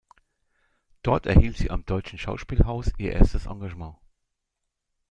[1.03, 3.97] Dort erhielt sie am Deutschen Schauspielhaus ihr erstes Engagement.